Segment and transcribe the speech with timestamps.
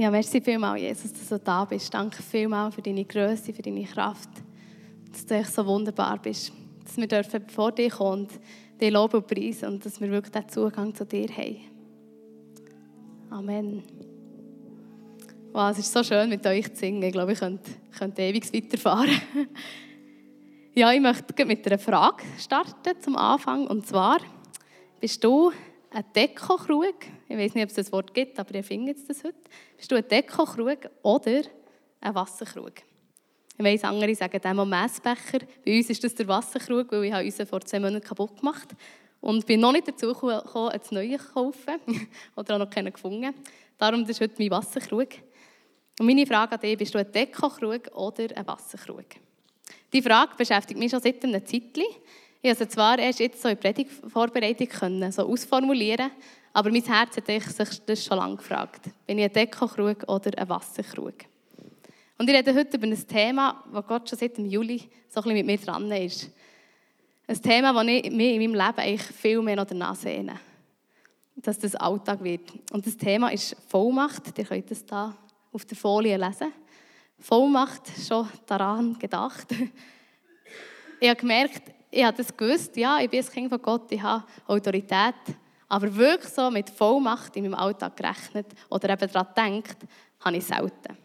[0.00, 1.92] Ja, merci vielmals, Jesus, dass du da bist.
[1.92, 4.30] Danke vielmals für deine Größe, für deine Kraft,
[5.12, 6.54] dass du echt so wunderbar bist.
[6.82, 8.30] Dass wir dürfen vor dir kommen und
[8.80, 11.58] dich loben und preisen und dass wir wirklich den Zugang zu dir haben.
[13.28, 13.82] Amen.
[15.52, 17.02] Wow, es ist so schön, mit euch zu singen.
[17.02, 19.20] Ich glaube, ich könnte, könnte ewig weiterfahren.
[20.74, 23.66] ja, ich möchte mit einer Frage starten zum Anfang.
[23.66, 24.16] Und zwar,
[24.98, 25.52] bist du
[25.90, 26.94] ein Dekokrug?
[27.28, 29.36] Ich weiß nicht, ob es das Wort gibt, aber ihr findet es heute.
[29.76, 31.42] Bist du ein Dekokrug oder
[32.00, 32.72] ein Wasserkrug?
[33.58, 35.40] Ich weiss, andere sagen dem Messbecher.
[35.64, 38.68] Bei uns ist das der Wasserkrug, weil ich unseren vor zwei Monaten kaputt gemacht
[39.20, 40.40] und bin noch nicht dazu gekommen,
[40.70, 41.80] ein neues zu kaufen.
[42.36, 43.34] oder auch noch keinen gefunden.
[43.76, 45.08] Darum ist heute mein Wasserkrug.
[45.98, 49.04] Und meine Frage an dich, bist du ein Dekokrug oder ein Wasserkrug?
[49.92, 51.78] Die Frage beschäftigt mich schon seit einer Zeit.
[52.42, 56.10] Ich es zwar erst jetzt so in Predigtvorbereitung können, so ausformulieren,
[56.54, 58.86] aber mein Herz hat sich das schon lange gefragt.
[59.06, 61.14] Bin ich ein Dekokrug oder ein Wasserkrug?
[62.16, 65.24] Und ich rede heute über ein Thema, das Gott schon seit dem Juli so ein
[65.24, 66.30] bisschen mit mir dran ist.
[67.26, 70.40] Ein Thema, das ich mir in meinem Leben eigentlich viel mehr noch danach sehne.
[71.36, 72.52] Dass das Alltag wird.
[72.72, 74.36] Und das Thema ist Vollmacht.
[74.38, 75.14] Ihr könnt es hier
[75.52, 76.52] auf der Folie lesen.
[77.18, 79.48] Vollmacht, schon daran gedacht.
[81.02, 84.02] Ich habe gemerkt, ich habe das gewusst, ja, ich bin ein Kind von Gott, ich
[84.02, 85.14] habe Autorität.
[85.68, 89.76] Aber wirklich so mit Vollmacht in meinem Alltag gerechnet oder eben daran gedacht,
[90.20, 90.98] habe ich selten.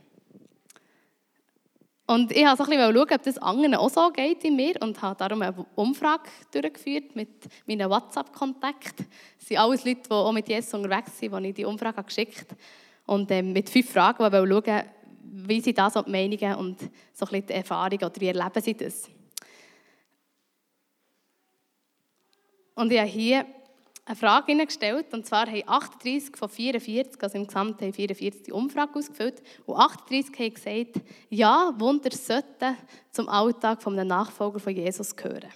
[2.08, 4.76] Und ich wollte so ein bisschen schauen, ob das anderen auch so geht in mir
[4.82, 7.30] und habe darum eine Umfrage durchgeführt mit
[7.68, 9.08] meinen WhatsApp-Kontakten.
[9.40, 12.52] Das sind alles Leute, die auch mit Jesus unterwegs sind, die ich die Umfrage geschickt
[12.52, 12.62] habe.
[13.08, 14.84] Und ähm, mit fünf Fragen, die schauen
[15.38, 18.62] wie sind da so die Meinungen und so ein bisschen die Erfahrungen oder wie erleben
[18.62, 19.10] sie das.
[22.76, 23.46] Und ich habe hier
[24.06, 28.52] eine Frage gestellt, und zwar haben 38 von 44, also im Gesamten haben 44 die
[28.52, 32.78] Umfrage ausgefüllt, und 38 haben gesagt, ja, Wunder sollten
[33.12, 35.50] zum Alltag von einem Nachfolger von Jesus gehören.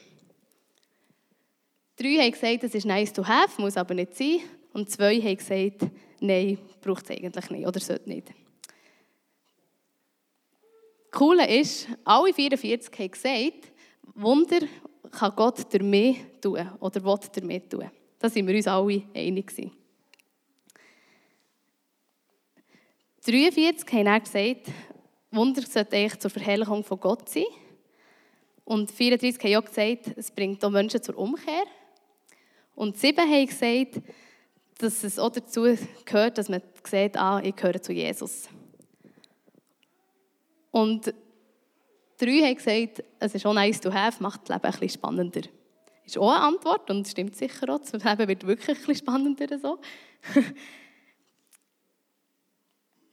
[1.96, 4.40] Drei haben gesagt, es ist nice to have, muss aber nicht sein.
[4.72, 5.92] Und zwei haben gesagt,
[6.22, 8.30] nein, braucht es eigentlich nicht oder sollte nicht.
[11.12, 13.72] Das Coole ist, alle 44 haben gesagt,
[14.16, 14.60] Wunder
[15.12, 17.90] kann Gott mich tun oder will mich tun.
[18.20, 19.72] Da sind wir uns alle einig.
[23.26, 24.68] 43 haben dann gesagt,
[25.32, 27.46] Wunder sollte eigentlich zur Verherrlichung von Gott sein.
[28.64, 31.64] Und 34 haben auch gesagt, es bringt auch Menschen zur Umkehr.
[32.76, 34.02] Und 7 haben gesagt,
[34.80, 38.48] dass es auch dazu gehört, dass man sieht, ah, ich gehöre zu Jesus.
[40.72, 41.14] Und
[42.20, 45.42] drei haben gesagt, es ist auch nice to have, macht das Leben ein bisschen spannender.
[46.06, 47.80] Ist auch eine Antwort und stimmt sicher auch.
[47.80, 49.80] Das Leben wird wirklich ein bisschen spannender so.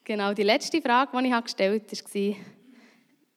[0.05, 2.37] genau, die letzte Frage, die ich gestellt habe, war,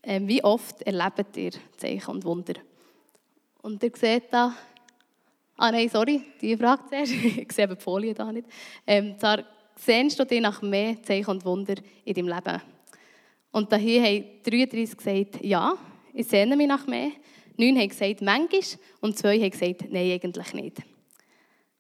[0.02, 2.54] äh, wie oft erlebt ihr Zeichen und Wunder?
[3.62, 4.56] Und ihr seht da,
[5.58, 8.48] ah nein, sorry, die Frage zuerst, ich sehe die Folie da nicht.
[8.88, 9.16] Ähm,
[9.76, 11.76] sehnst du dich nach mehr Zeichen und Wunder
[12.06, 12.62] in deinem Leben?
[13.52, 15.76] Und hier haben 33 gesagt, ja,
[16.14, 17.12] ich sehne mich nach mehr.
[17.58, 18.62] Neun haben gesagt, manchmal.
[19.02, 20.78] Und zwei haben gesagt, nein, eigentlich nicht.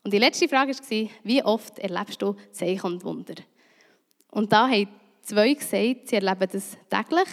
[0.03, 3.35] Und die letzte Frage war, wie oft erlebst du Zeichen und Wunder?
[4.31, 4.87] Und da haben
[5.21, 7.27] zwei gesagt, sie erleben das täglich.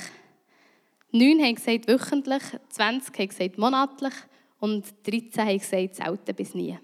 [1.10, 2.42] Neun haben gesagt, wöchentlich.
[2.68, 4.14] 20 haben gesagt, monatlich.
[4.58, 6.78] Und 13 haben gesagt, selten bis nie.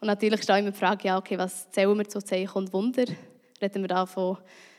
[0.00, 3.06] Und natürlich da immer die Frage, ja, okay, was zählen wir zu Zeichen und Wunder?
[3.60, 4.38] Reden wir da von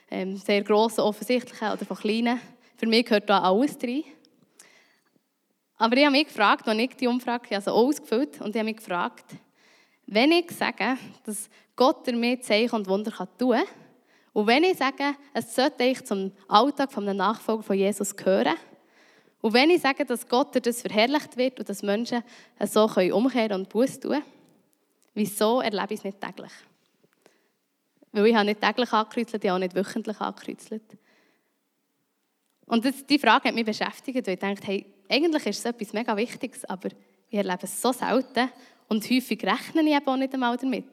[0.09, 2.39] ähm, sehr grossen, offensichtlichen oder von kleinen.
[2.77, 4.03] Für mich gehört da alles drin.
[5.77, 8.77] Aber ich habe mich gefragt, als ich die Umfrage also ausgefüllt und ich habe mich
[8.77, 9.25] gefragt,
[10.07, 13.63] wenn ich sage, dass Gott mir Zeichen und Wunder tun kann,
[14.33, 18.55] und wenn ich sage, es sollte ich zum Alltag von einem Nachfolger von Jesus gehören,
[19.41, 22.23] und wenn ich sage, dass Gott das verherrlicht wird und dass Menschen
[22.65, 24.23] so umkehren und Buß tun,
[25.13, 26.51] wieso erlebe ich es nicht täglich?
[28.17, 30.97] Weil ich habe nicht täglich angekreuzelt, ich auch nicht wöchentlich angekreuzelt.
[32.65, 35.93] Und das, die Frage hat mich beschäftigt, weil ich dachte, hey, eigentlich ist es etwas
[35.93, 36.89] mega Wichtiges, aber
[37.29, 38.49] ich erlebe es so selten
[38.89, 40.85] und häufig rechne ich eben auch nicht einmal damit.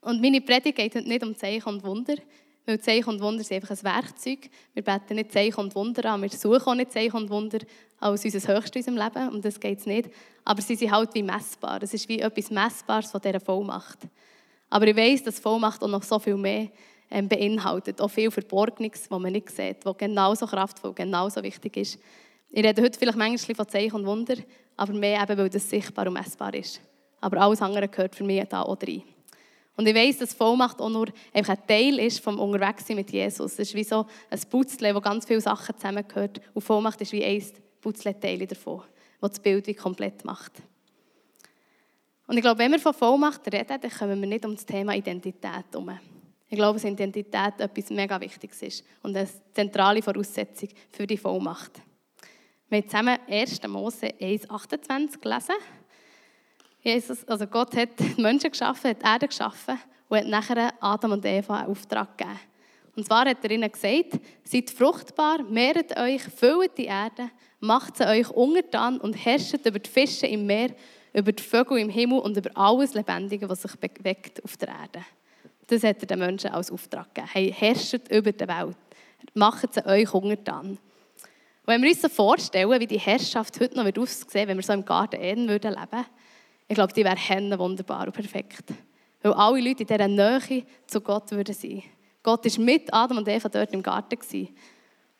[0.00, 2.16] Und meine Predigt geht nicht um Zeichen und Wunder,
[2.66, 4.50] weil Zeichen und Wunder sind einfach ein Werkzeug.
[4.74, 7.58] Wir beten nicht Zeichen und Wunder an, wir suchen auch nicht Zeichen und Wunder
[8.00, 10.10] als unser Höchstes in unserem Leben, um das geht es nicht.
[10.44, 11.82] Aber sie sind halt wie messbar.
[11.82, 14.00] Es ist wie etwas Messbares von dieser Vollmacht.
[14.70, 16.68] Aber ich weiß, dass Vollmacht auch noch so viel mehr
[17.10, 18.00] ähm, beinhaltet.
[18.00, 21.98] Auch viel Verborgenes, das man nicht sieht, was genauso kraftvoll, genauso wichtig ist.
[22.50, 24.36] Ich rede heute vielleicht manchmal von Zeichen und Wunder,
[24.76, 26.80] aber mehr eben, weil das sichtbar und messbar ist.
[27.20, 29.02] Aber alles andere gehört für mich da auch rein.
[29.76, 33.52] Und ich weiß, dass Vollmacht auch nur einfach ein Teil ist vom Unterwegssein mit Jesus.
[33.52, 36.40] Es ist wie so ein Putzle, wo ganz viele Sachen zusammengehört.
[36.52, 37.44] Und Vollmacht ist wie ein
[37.80, 38.82] Putzle-Teil davon,
[39.20, 40.52] das das Bild wie komplett macht.
[42.28, 44.94] Und ich glaube, wenn wir von Vollmacht reden, dann kommen wir nicht um das Thema
[44.94, 45.98] Identität herum.
[46.46, 51.80] Ich glaube, dass Identität etwas mega Wichtiges ist und eine zentrale Voraussetzung für die Vollmacht.
[52.68, 53.66] Wir haben zusammen 1.
[53.66, 55.54] Mose 1,28 gelesen.
[56.82, 59.78] Jesus, also Gott hat die Menschen geschaffen, hat die Erde geschaffen
[60.10, 62.40] und hat nachher Adam und Eva einen Auftrag gegeben.
[62.94, 68.06] Und zwar hat er ihnen gesagt, seid fruchtbar, mehret euch, füllt die Erde, macht sie
[68.06, 70.74] euch untertan und herrscht über die Fische im Meer,
[71.12, 75.04] über die Vögel im Himmel und über alles Lebendige, was sich bewegt auf der Erde.
[75.66, 77.30] Das hat er den Menschen als Auftrag gegeben.
[77.32, 78.76] Hey, herrscht über die Welt,
[79.34, 80.70] macht sie euch untertan.
[80.70, 80.78] Und
[81.66, 84.72] wenn wir uns so vorstellen, wie die Herrschaft heute noch aussehen würde, wenn wir so
[84.72, 86.06] im Garten Eden leben würden,
[86.68, 88.64] ich glaube, die wäre wunderbar und perfekt.
[89.22, 91.82] Weil alle Leute in dieser Nähe zu Gott würden sein.
[92.22, 94.18] Gott war mit Adam und Eva dort im Garten.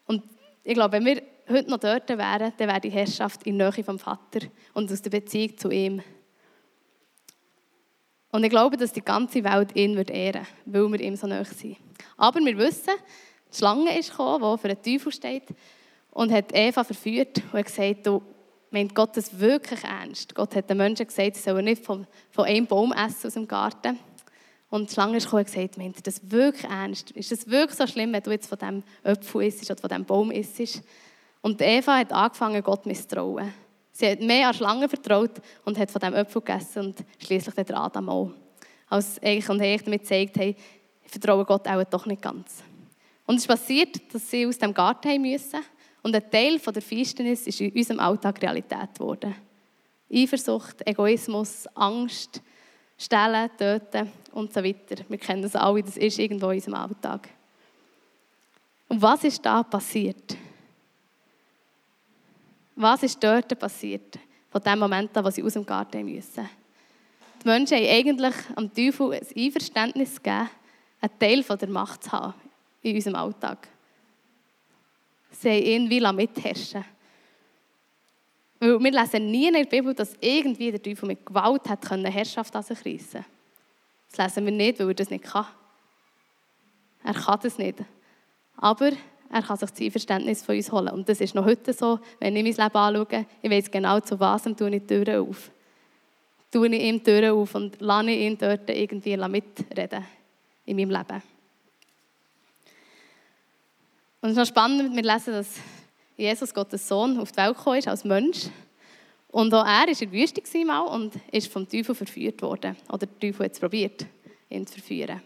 [0.07, 0.23] Und
[0.63, 3.85] ich glaube, wenn wir heute noch dort wären, dann wäre die Herrschaft in der Nähe
[3.85, 6.03] vom Vater und aus der Beziehung zu ihm.
[8.31, 11.45] Und ich glaube, dass die ganze Welt ihn wird ehren weil wir ihm so nahe
[11.45, 11.77] sind.
[12.17, 12.93] Aber wir wissen,
[13.53, 15.45] die Schlange ist gekommen, die für den Teufel steht,
[16.11, 18.23] und hat Eva verführt und hat gesagt, du
[18.71, 20.35] meint Gott das wirklich ernst.
[20.35, 23.47] Gott hat den Menschen gesagt, sie sollen nicht von, von einem Baum essen aus dem
[23.47, 23.99] Garten.
[24.71, 27.13] Und die Schlange ist gekommen und gesagt, meint ihr das wirklich ernst?
[27.13, 30.05] Ist das wirklich so schlimm, wenn du jetzt von diesem Apfel isst oder von diesem
[30.05, 30.83] Baum isst?
[31.41, 33.53] Und Eva hat angefangen, Gott misstrauen.
[33.93, 37.77] Sie hat mehr an Schlangen vertraut und hat von diesem Apfel gegessen und schließlich der
[37.77, 38.31] Adam auch.
[38.89, 40.57] Als eigentlich, und eigentlich damit gezeigt, hey,
[41.05, 42.63] ich vertraue Gott auch doch nicht ganz.
[43.27, 45.61] Und es ist passiert, dass sie aus dem Garten haben müssen
[46.03, 49.35] und ein Teil von der Finsternis ist in unserem Alltag Realität geworden.
[50.11, 52.41] Eifersucht, Egoismus, Angst,
[52.97, 55.05] Stellen, Töten und so weiter.
[55.09, 57.29] Wir kennen das alle, das ist irgendwo in unserem Alltag.
[58.89, 60.37] Und was ist da passiert?
[62.81, 64.21] Was ist dort passiert,
[64.53, 66.49] von dem Moment an, wo sie aus dem Garten müssen?
[67.43, 70.49] Die Menschen haben eigentlich am Teufel ein Einverständnis gegeben,
[71.01, 72.35] einen Teil der Macht zu haben
[72.83, 73.67] in unserem Alltag.
[75.33, 76.85] Sie haben ihn wie mitherrschen
[78.61, 82.13] Weil wir lesen nie in der Bibel, dass irgendwie der Teufel mit Gewalt hat können
[82.13, 83.25] Herrschaft an sich reissen
[84.13, 85.47] Das lesen wir nicht, weil er das nicht kann.
[87.03, 87.79] Er kann das nicht.
[88.57, 88.93] Aber
[89.31, 90.89] er kann sich das Einverständnis von uns holen.
[90.89, 94.19] Und das ist noch heute so, wenn ich mein Leben anschaue, ich weiß genau, zu
[94.19, 95.51] was ich die Türen auf.
[96.51, 100.05] Tue ich ihm die Türen auf und lasse ihn dort irgendwie mitreden
[100.65, 101.23] in meinem Leben.
[104.21, 105.57] Und es ist noch spannend, wir lesen, dass
[106.17, 108.47] Jesus, Gottes Sohn, auf die Welt gekommen ist als Mensch.
[109.31, 110.43] Und auch er war in der Wüste
[110.91, 112.77] und ist vom Teufel verführt worden.
[112.89, 114.07] Oder der Teufel hat es probiert,
[114.49, 115.21] ihn zu verführen.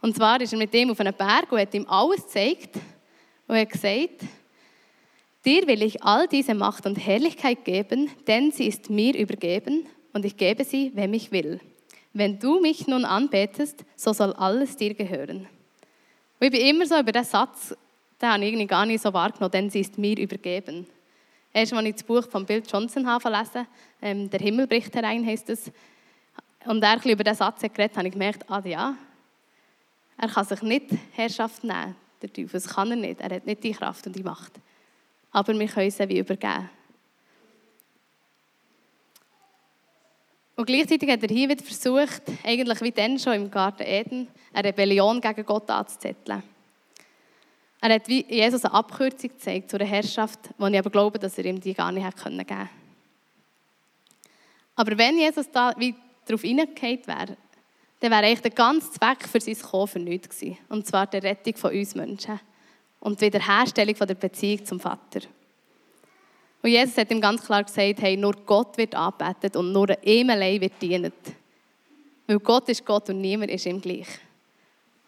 [0.00, 2.76] Und zwar ist er mit ihm auf einem Berg und hat ihm alles gezeigt
[3.46, 4.22] und hat gesagt,
[5.44, 10.24] dir will ich all diese Macht und Herrlichkeit geben, denn sie ist mir übergeben und
[10.24, 11.60] ich gebe sie, wem ich will.
[12.12, 15.46] Wenn du mich nun anbetest, so soll alles dir gehören.
[16.40, 17.76] Und ich bin immer so über diesen Satz,
[18.20, 20.86] den habe ich irgendwie gar nicht so wahrgenommen, denn sie ist mir übergeben.
[21.52, 23.66] Erst als ich das Buch von Bill Johnson habe gelesen
[24.00, 25.70] ähm, «Der Himmel bricht herein» heißt es,
[26.66, 28.94] und er über diesen Satz hat geredet, habe ich gemerkt, ah ja,
[30.20, 33.64] er kann sich nicht Herrschaft nehmen, der Teufel, das kann er nicht, er hat nicht
[33.64, 34.52] die Kraft und die Macht.
[35.30, 36.68] Aber wir können sie wie übergeben.
[40.56, 44.68] Und gleichzeitig hat er hier wieder versucht, eigentlich wie dann schon im Garten Eden, eine
[44.68, 46.42] Rebellion gegen Gott anzuzetteln.
[47.80, 51.38] Er hat wie Jesus eine Abkürzung gezeigt zu der Herrschaft, wo ich aber glaube, dass
[51.38, 52.68] er ihm die gar nicht hätte geben können.
[54.76, 55.94] Aber wenn Jesus da wie
[56.26, 57.36] darauf hineingehauen wäre,
[58.00, 60.58] dann wäre eigentlich der ganze Zweck für sein Kommen für nichts gewesen.
[60.68, 62.40] Und zwar die Rettung von uns Menschen
[62.98, 65.20] und die Wiederherstellung von der Beziehung zum Vater.
[66.62, 70.30] Und Jesus hat ihm ganz klar gesagt, hey, nur Gott wird angebetet und nur ihm
[70.30, 71.12] allein wird dienen.
[72.26, 74.08] Weil Gott ist Gott und niemand ist ihm gleich.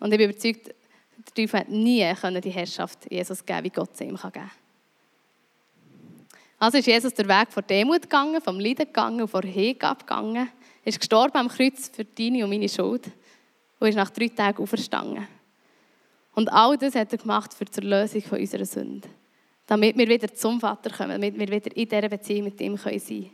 [0.00, 2.04] Und ich bin überzeugt, der Teufel hat nie
[2.40, 4.50] die Herrschaft Jesus geben, wie Gott sie ihm geben kann.
[6.58, 10.48] Also ist Jesus der Weg von Demut gegangen, vom Leiden gegangen von Hingabe gegangen.
[10.84, 13.10] Ist gestorben am Kreuz für deine und meine Schuld
[13.78, 15.26] und ist nach drei Tagen auferstanden.
[16.34, 19.08] Und all das hat er gemacht für die Erlösung von unserer Sünde
[19.66, 23.00] damit wir wieder zum Vater kommen, damit wir wieder in dieser Beziehung mit ihm sein
[23.00, 23.30] können.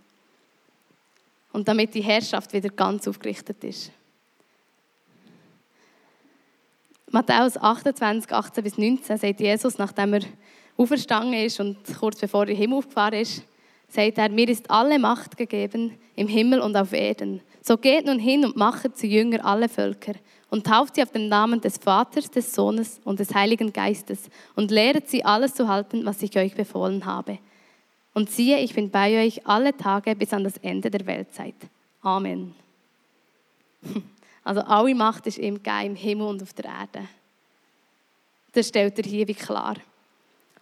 [1.53, 3.91] Und damit die Herrschaft wieder ganz aufgerichtet ist.
[7.11, 10.21] Matthäus 28, 18 bis 19 sagt Jesus, nachdem er
[10.77, 13.43] auferstanden ist und kurz bevor er in den Himmel aufgefahren ist,
[13.89, 17.41] sagt er, mir ist alle Macht gegeben im Himmel und auf Erden.
[17.63, 20.15] So geht nun hin und macht zu Jünger alle Völker
[20.51, 24.71] und tauft sie auf den Namen des Vaters, des Sohnes und des Heiligen Geistes und
[24.71, 27.39] lehret sie alles zu halten, was ich euch befohlen habe.
[28.15, 31.55] Und siehe, ich bin bei euch alle Tage bis an das Ende der Weltzeit.
[32.03, 32.55] Amen.
[34.45, 37.07] Also alle Macht ist ihm gegeben, im Himmel und auf der Erde.
[38.53, 39.75] Das stellt er hier wie klar.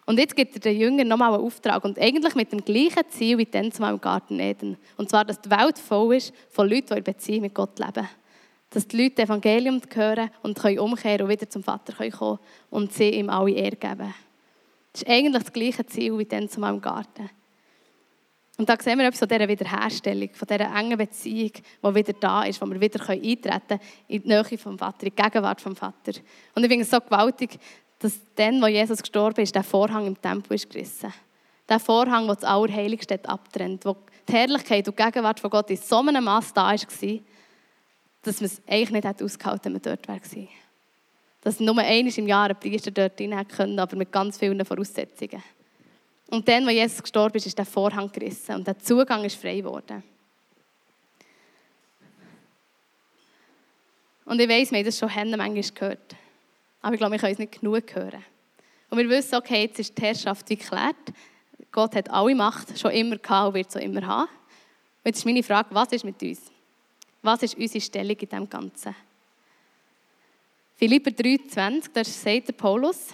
[0.07, 3.39] Und jetzt gibt er den Jüngern nochmal einen Auftrag und eigentlich mit dem gleichen Ziel
[3.39, 4.79] wie dann zumal im Garten Eden.
[4.97, 8.09] Und zwar, dass die Welt voll ist von Leuten, die in Beziehung mit Gott leben.
[8.71, 12.39] Dass die Leute das Evangelium hören und können umkehren und wieder zum Vater kommen
[12.71, 14.15] und sie ihm alle Ehre geben.
[14.93, 17.29] Das ist eigentlich das gleiche Ziel wie dann zumal im Garten.
[18.59, 22.45] Und da sehen wir etwas von dieser Wiederherstellung, von dieser engen Beziehung, die wieder da
[22.45, 25.77] ist, wo wir wieder eintreten können in die Nähe vom Vater, in die Gegenwart vom
[25.77, 26.13] Vater.
[26.55, 27.59] Und ich finde es so gewaltig,
[27.99, 31.13] dass dann, wo Jesus gestorben ist, der Vorhang im Tempel ist gerissen.
[31.69, 33.97] Der Vorhang, der das Allerheiligste abtrennt, wo
[34.29, 37.19] die Herrlichkeit und die Gegenwart von Gott in so einem Maß da war,
[38.23, 40.49] dass man es eigentlich nicht hätte ausgehalten wenn man dort wäre.
[41.43, 45.43] Dass nur einmal im Jahr ein Priester dort rein können, aber mit ganz vielen Voraussetzungen.
[46.29, 49.59] Und dann, als Jesus gestorben ist, ist der Vorhang gerissen und der Zugang ist frei
[49.59, 50.03] geworden.
[54.25, 56.17] Und ich weiß, wir haben das schon manchmal gehört.
[56.83, 58.25] Aber ich glaube, wir können es nicht genug hören.
[58.91, 60.97] Und wir wissen, okay, jetzt ist die Herrschaft geklärt.
[61.73, 64.29] Gott hat alle Macht schon immer gehabt und wird so immer haben.
[64.29, 66.41] Und jetzt ist meine Frage, was ist mit uns?
[67.23, 68.95] Was ist unsere Stellung in dem Ganzen?
[70.77, 73.09] Philipper 3,20, da sagt der Paulus,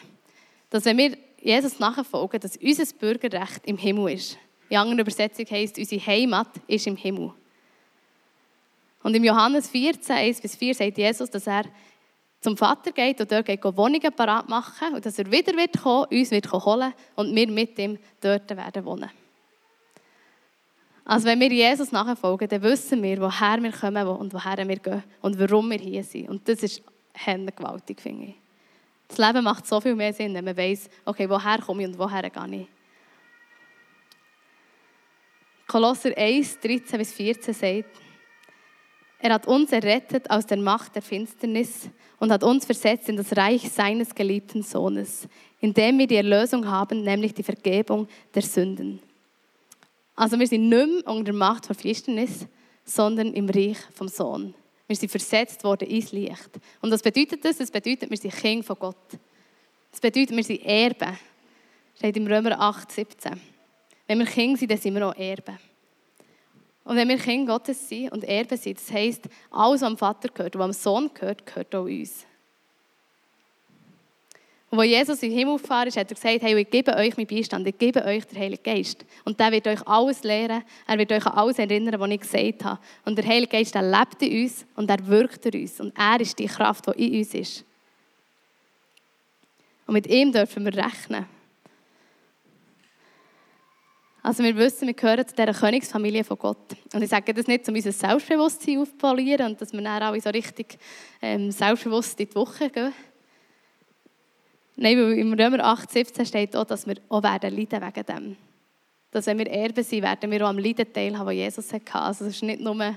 [0.69, 4.39] dass wenn wir Jesus nachfolgen, dass unser Bürgerrecht im Himmel ist.
[4.69, 7.33] In anderen Übersetzung heißt unsere Heimat ist im Himmel.
[9.03, 11.65] Und im Johannes 14, 1 bis 4 sagt Jesus, dass er
[12.43, 16.07] zum Vater geht und dort geht Wohnungen parat machen und dass er wieder wird kommen,
[16.11, 19.11] uns wird holen und wir mit ihm dort werden wohnen.
[21.05, 25.05] Also wenn wir Jesus nachfolgen, dann wissen wir, woher wir kommen und woher wir gehen
[25.21, 26.29] und warum wir hier sind.
[26.29, 26.83] Und das ist
[27.25, 28.35] gewaltig, finde ich.
[29.07, 31.99] Das Leben macht so viel mehr Sinn, wenn man weiß, okay, woher komme ich und
[31.99, 32.67] woher gehe ich.
[35.69, 37.85] Kolosser 1, 13 bis 14 sagt,
[39.23, 41.89] er hat uns errettet aus der Macht der Finsternis
[42.19, 45.29] und hat uns versetzt in das Reich seines geliebten Sohnes,
[45.61, 49.01] in dem wir die Erlösung haben, nämlich die Vergebung der Sünden.
[50.17, 52.47] Also wir sind nicht mehr unter der Macht der Finsternis,
[52.85, 54.55] sondern im Reich vom Sohn.
[54.89, 56.51] Wir sind versetzt worden ins Licht.
[56.81, 57.59] Und was bedeutet das?
[57.59, 59.19] Das bedeutet, wir sind Kinder von Gott.
[59.93, 60.99] Das bedeutet, wir sind Erben.
[60.99, 63.41] Das steht im Römer 8, 17.
[64.09, 65.59] Wenn wir Kinder sind, dann sind wir auch Erben.
[66.85, 70.29] Und wenn wir Kinder Gottes sind und Erben sind, das heisst, alles, was am Vater
[70.29, 72.27] gehört und was am Sohn gehört, gehört auch uns.
[74.73, 77.15] Und als Jesus in den Himmel gefahren ist, hat er gesagt, hey, ich gebe euch
[77.19, 79.05] meinen Beistand, ich gebe euch den Heiligen Geist.
[79.23, 82.65] Und der wird euch alles lehren, er wird euch an alles erinnern, was ich gesagt
[82.65, 82.81] habe.
[83.05, 85.79] Und der Heilige Geist, der lebt in uns und er wirkt in uns.
[85.79, 87.65] Und er ist die Kraft, die in uns ist.
[89.87, 91.27] Und mit ihm dürfen wir rechnen.
[94.23, 96.77] Also wir wissen, wir gehören zu dieser Königsfamilie von Gott.
[96.95, 100.31] Und ich sage das nicht, um unser Selbstbewusstsein aufzupolieren und dass wir dann alle so
[100.31, 100.79] richtig
[101.21, 102.93] ähm, selbstbewusst in die Woche gehen
[104.77, 108.37] Nein, weil im Römer 8, 17 steht auch, dass wir auch werden leiden wegen dem.
[109.11, 111.95] Dass wenn wir Erben sind, werden wir auch am Leiden teilhaben, was Jesus hatte.
[111.95, 112.97] Also es ist nicht nur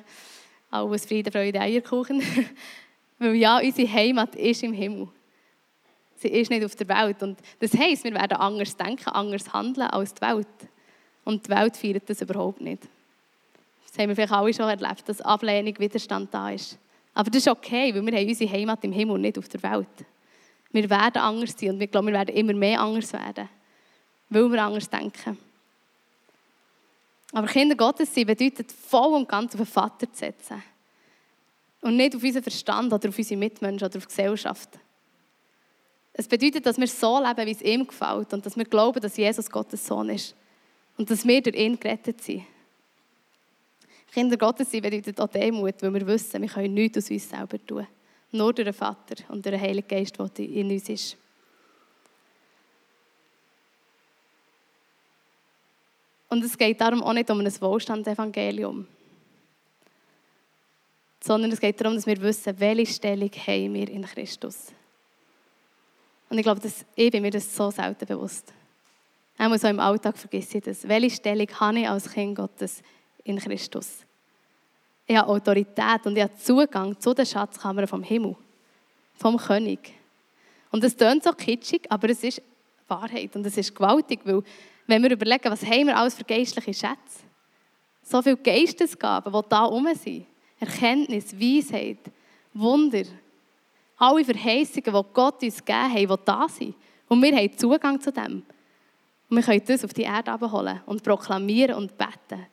[0.71, 2.23] alles Friede, Freude, Eierkuchen.
[3.19, 5.09] weil ja, unsere Heimat ist im Himmel.
[6.15, 7.21] Sie ist nicht auf der Welt.
[7.21, 10.47] Und das heisst, wir werden anders denken, anders handeln als die Welt.
[11.25, 12.83] Und die Welt feiert das überhaupt nicht.
[13.87, 16.77] Das haben wir vielleicht alle schon erlebt, dass Ablehnung, Widerstand da ist.
[17.13, 20.05] Aber das ist okay, weil wir haben unsere Heimat im Himmel, nicht auf der Welt.
[20.71, 23.49] Wir werden anders sein und wir glauben, wir werden immer mehr anders werden,
[24.29, 25.37] weil wir anders denken.
[27.31, 30.61] Aber Kinder Gottes sein bedeutet voll und ganz auf den Vater zu setzen.
[31.81, 34.69] Und nicht auf unseren Verstand oder auf unsere Mitmenschen oder auf die Gesellschaft.
[36.13, 39.17] Es bedeutet, dass wir so leben, wie es ihm gefällt und dass wir glauben, dass
[39.17, 40.35] Jesus Gottes Sohn ist.
[40.97, 42.43] Und dass wir durch ihn gerettet sind.
[44.13, 47.63] Kinder Gottes sein bedeutet auch Demut, weil wir wissen, wir können nichts aus uns selber
[47.65, 47.85] tun.
[48.31, 51.17] Nur durch den Vater und durch den Heiligen Geist, der in uns ist.
[56.29, 58.87] Und es geht darum auch nicht um ein Wohlstandsevangelium,
[61.21, 64.67] sondern es geht darum, dass wir wissen, welche Stellung haben wir in Christus.
[66.29, 68.51] Und ich glaube, dass ich bin mir das so selten bewusst.
[69.37, 70.87] Auch so im Alltag vergesse ich das.
[70.87, 72.81] Welche Stellung habe ich als Kind Gottes
[73.23, 74.05] in Christus?
[75.05, 78.35] Ich habe Autorität und ich habe Zugang zu den Schatzkammern vom Himmel,
[79.15, 79.93] vom König.
[80.71, 82.41] Und es klingt so kitschig, aber es ist
[82.87, 84.41] Wahrheit und es ist gewaltig, weil
[84.87, 87.23] wenn wir überlegen, was haben wir alles für geistliche Schätze?
[88.03, 90.25] So viele Geistesgaben, die da rum sind.
[90.59, 91.99] Erkenntnis, Weisheit,
[92.53, 93.03] Wunder.
[93.97, 96.75] Alle Verheißungen, die Gott uns gegeben hat, die da sind.
[97.07, 98.43] Und wir haben Zugang zu dem.
[99.35, 102.45] Und wir können das auf die Erde abholen und proklamieren und beten.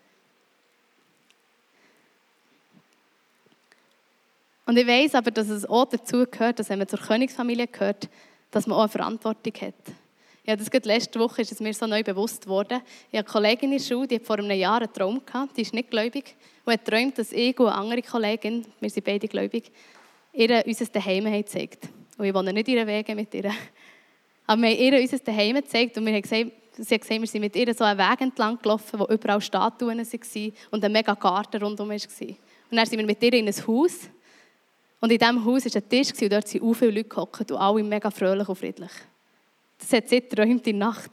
[4.67, 8.09] Und ich weiß aber, dass es auch dazu gehört, dass wenn man zur Königsfamilie gehört,
[8.51, 9.75] dass man auch eine Verantwortung hat.
[10.45, 12.81] Ja, das gerade letzte Woche ist es mir so neu bewusst worden.
[13.13, 15.57] Ich habe eine Kollegin in der Schule, die hat vor einem Jahr einen Traum gehabt,
[15.57, 16.35] die ist nicht gläubig,
[16.65, 19.71] und hat geträumt, dass ich und eine andere Kollegin, wir sind beide gläubig,
[20.33, 21.89] ihr unser Daheim gezeigt.
[22.19, 23.53] Und ich wohne nicht in Wege mit ihr.
[24.49, 27.29] Aber wir haben ihr unser Daheim gezeigt und wir haben gesagt, sie hat gesehen, wir
[27.29, 31.15] sind mit ihr so einen Weg entlang gelaufen, wo überall Statuen waren und ein mega
[31.15, 31.95] Garten rundum war.
[31.95, 34.09] Und dann sind wir mit ihr in ein Haus
[35.01, 37.57] und in diesem Haus war ein Tisch und dort sind auch viele Leute gehockt und
[37.59, 38.93] alle mega fröhlich und friedlich.
[39.79, 41.11] Das hat sie geträumt in der Nacht.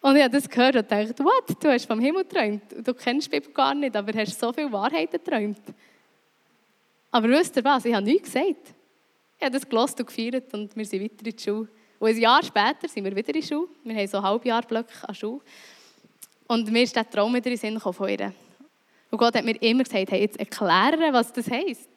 [0.00, 2.62] Und ich habe das gehört und dachte, what, du hast vom Himmel geträumt.
[2.84, 5.60] Du kennst die Bibel gar nicht, aber hast so viele Wahrheiten geträumt.
[7.12, 8.74] Aber wisst ihr was, ich habe nichts gesagt.
[9.38, 11.68] Ich habe das gelost und gefeiert und wir sind weiter in die Schule.
[12.02, 13.68] Und ein Jahr später sind wir wieder in Schule.
[13.84, 15.40] Wir haben so Halbjahrblöcke an Schule.
[16.48, 18.34] Und mir ist der Traum wieder in den Sinn von ihr.
[19.08, 21.88] Und Gott hat mir immer gesagt, hey, jetzt erklären, was das heisst.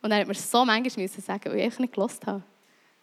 [0.00, 2.42] Und er hat mir so manchmal sagen, weil ich nicht gelost habe.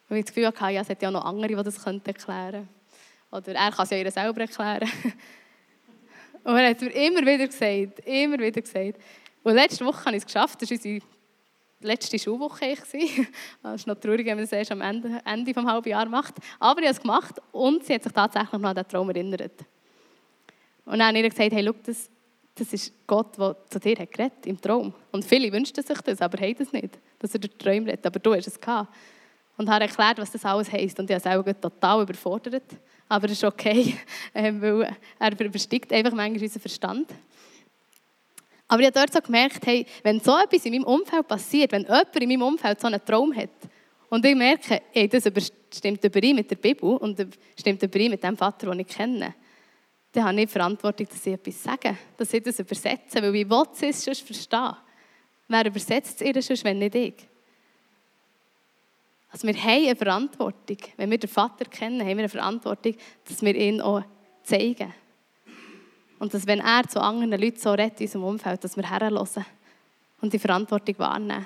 [0.09, 2.69] Weil ich das Gefühl hatte, ja, es hat ja noch andere, die das erklären könnten.
[3.29, 4.89] Oder er kann es ja ihr selber erklären.
[6.43, 8.99] Und er hat mir immer wieder gesagt, immer wieder gesagt.
[9.43, 10.99] Und letzte Woche habe ich es geschafft, das war unsere
[11.83, 12.75] letzte Schulwoche.
[13.63, 16.35] Das ist noch traurig, wenn man das erst am Ende, Ende des halben Jahres macht.
[16.59, 19.53] Aber ich habe es gemacht und sie hat sich tatsächlich noch an den Traum erinnert.
[20.85, 22.09] Und dann ich ihr gesagt, hey, schau, das,
[22.55, 24.93] das ist Gott, der zu dir hat geredet, im Traum.
[25.11, 28.05] Und viele wünschten sich das, aber haben das nicht, dass er den Traum redet.
[28.05, 28.93] Aber du hast es gehabt
[29.57, 30.99] und habe erklärt, was das alles heisst.
[30.99, 32.63] Und ich habe es auch total überfordert.
[33.07, 33.97] Aber es ist okay,
[34.33, 37.09] ähm, weil er übersteigt einfach manchmal unseren Verstand.
[38.73, 41.83] Aber ich habe dort so gemerkt, hey, wenn so etwas in meinem Umfeld passiert, wenn
[41.83, 43.51] jemand in meinem Umfeld so einen Traum hat,
[44.09, 45.29] und ich merke, hey, das
[45.71, 47.23] stimmt überein mit der Bibel und
[47.55, 49.35] stimmt überein mit dem Vater, den ich kenne,
[50.11, 53.47] dann habe ich die Verantwortung, dass ich etwas sage, dass ich das übersetze, weil ich
[53.47, 54.75] will es sonst verstehen.
[55.47, 57.13] Wer übersetzt es ihr sonst, wenn nicht ich?
[59.29, 60.77] Also wir haben eine Verantwortung.
[60.97, 64.01] Wenn wir den Vater kennen, haben wir eine Verantwortung, dass wir ihn auch
[64.41, 64.91] zeigen.
[66.23, 69.27] Und dass, wenn er zu anderen Leuten so redet in unserem Umfeld, dass wir herhören
[70.21, 71.45] und die Verantwortung wahrnehmen.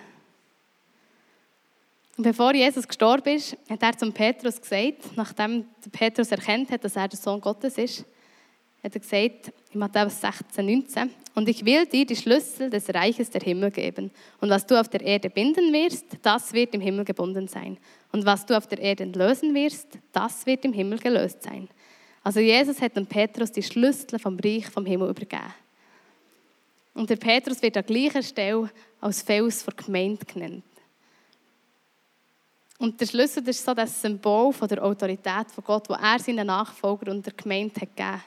[2.16, 6.96] Und bevor Jesus gestorben ist, hat er zum Petrus gesagt, nachdem Petrus erkennt hat, dass
[6.96, 8.06] er der Sohn Gottes ist,
[8.84, 13.32] hat er gesagt, in Matthäus 16, 19, und ich will dir die Schlüssel des Reiches
[13.32, 14.12] der Himmel geben.
[14.42, 17.80] Und was du auf der Erde binden wirst, das wird im Himmel gebunden sein.
[18.12, 21.68] Und was du auf der Erde lösen wirst, das wird im Himmel gelöst sein.
[22.28, 25.54] Also Jesus hat dem Petrus die Schlüssel vom Reich vom Himmel übergeben.
[26.94, 30.66] Und der Petrus wird an gleicher Stelle als Fels der Gemeinde genannt.
[32.80, 36.48] Und der Schlüssel ist so das Symbol von der Autorität von Gott, wo er seinen
[36.48, 38.22] Nachfolger und der Gemeinde hat gegeben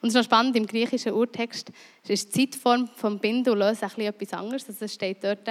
[0.00, 1.72] und es ist noch spannend, im griechischen Urtext
[2.06, 4.68] ist die Zeitform vom Binden und Lösen etwas anderes.
[4.68, 5.48] Also es steht dort,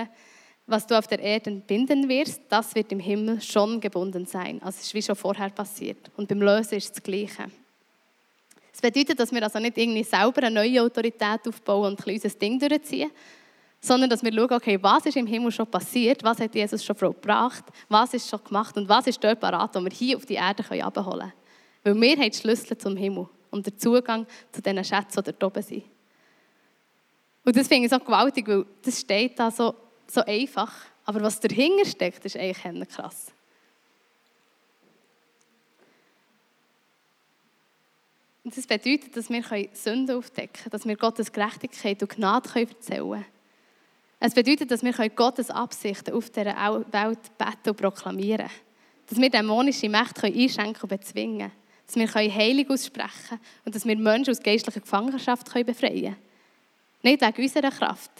[0.67, 4.61] was du auf der Erde binden wirst, das wird im Himmel schon gebunden sein.
[4.61, 6.11] Also es ist wie schon vorher passiert.
[6.17, 7.45] Und beim Lösen ist es das Gleiche.
[8.73, 12.29] Das bedeutet, dass wir also nicht irgendwie selber eine neue Autorität aufbauen und ein unser
[12.29, 13.09] Ding durchziehen,
[13.79, 16.95] sondern dass wir schauen, okay, was ist im Himmel schon passiert, was hat Jesus schon
[16.97, 20.35] gebracht, was ist schon gemacht und was ist dort parat, wo wir hier auf die
[20.35, 21.33] Erde abholen können.
[21.83, 25.43] Weil wir haben die Schlüssel zum Himmel und der Zugang zu diesen Schätzen, die dort
[25.43, 25.83] oben sind.
[27.45, 29.73] Und das finde ich so gewaltig, weil das steht da so,
[30.11, 30.73] so einfach.
[31.05, 33.27] Aber was dahinter steckt, ist eigentlich krass.
[38.43, 39.43] Und das bedeutet, dass wir
[39.73, 43.25] Sünden aufdecken können, dass wir Gottes Gerechtigkeit und Gnade erzählen können.
[44.19, 46.55] Es bedeutet, dass wir Gottes Absichten auf dieser
[46.91, 48.59] Welt beten und proklamieren können.
[49.07, 53.85] Dass wir dämonische Mächte einschenken und bezwingen können dass wir Heilung aussprechen können und dass
[53.85, 56.17] wir Menschen aus geistlicher Gefangenschaft befreien können.
[57.01, 58.11] Nicht wegen unserer Kraft,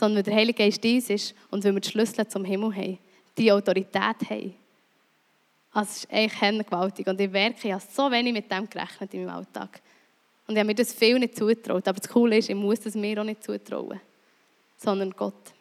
[0.00, 2.98] sondern weil der Heilige Geist dies ist und weil wir die Schlüssel zum Himmel haben,
[3.36, 4.54] die Autorität haben.
[5.72, 9.12] Also es ist eigentlich gewaltig und ich merke, ich habe so wenig mit dem gerechnet
[9.12, 9.82] in meinem Alltag.
[10.46, 11.86] Und ich habe mir das viel nicht zutraut.
[11.86, 14.00] Aber das Coole ist, ich muss das mir auch nicht zutrauen,
[14.78, 15.52] sondern Gott.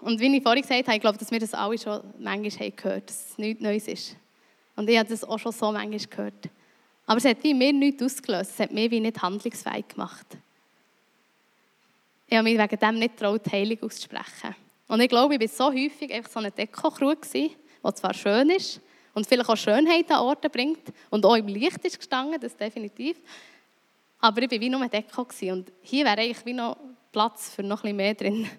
[0.00, 2.84] Und wie ich vorhin gesagt habe, ich glaube, dass wir das alle schon manchmal gehört
[2.84, 4.16] haben, dass es nichts Neues ist.
[4.76, 6.48] Und ich habe das auch schon so manchmal gehört.
[7.06, 8.52] Aber es hat wie mir nichts ausgelöst.
[8.52, 10.38] Es hat mich wie nicht handlungsfähig gemacht.
[12.28, 14.54] Ich habe mich wegen dem nicht getraut, Heilung auszusprechen.
[14.88, 17.56] Und ich glaube, ich war so häufig einfach so eine Deko-Krug, die
[17.94, 18.80] zwar schön ist
[19.14, 23.16] und vielleicht auch Schönheit an Orten bringt und auch im Licht ist gestanden, das definitiv.
[24.18, 26.76] Aber ich war wie nur ein Deko und hier wäre eigentlich wie noch
[27.12, 28.50] Platz für noch ein bisschen mehr drin.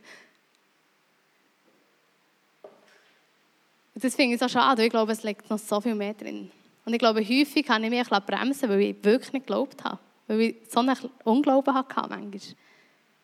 [3.95, 6.51] das finde ich so schade, ich glaube, es liegt noch so viel mehr drin.
[6.85, 9.99] Und ich glaube, häufig habe ich mich bremsen weil ich wirklich nicht geglaubt habe.
[10.27, 12.55] Weil ich so einen Unglauben hatte manchmal.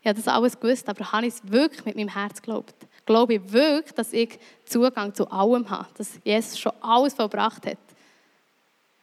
[0.04, 2.76] Ich habe das alles gewusst, aber habe ich es wirklich mit meinem Herz geglaubt?
[3.06, 7.78] Glaube ich wirklich, dass ich Zugang zu allem habe, dass Jesus schon alles vollbracht hat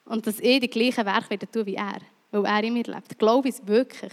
[0.04, 3.18] und dass ich die gleichen Werke wieder tue wie er, weil er in mir lebt?
[3.18, 4.12] Glaube ich es wirklich?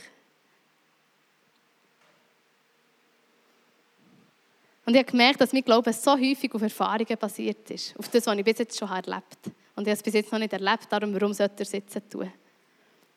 [4.85, 8.25] Und ich habe gemerkt, dass mein Glaube so häufig auf Erfahrungen basiert ist, auf das,
[8.25, 9.55] was ich bis jetzt schon erlebt habe.
[9.75, 12.31] Und ich habe es bis jetzt noch nicht erlebt, darum warum sollte er sitzen tun?